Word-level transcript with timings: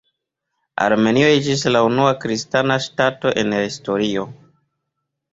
Armenio 0.83 1.25
iĝis 1.39 1.65
la 1.75 1.81
unua 1.87 2.13
kristana 2.23 2.77
ŝtato 2.85 3.33
en 3.43 3.53
la 3.57 3.61
historio. 3.65 4.25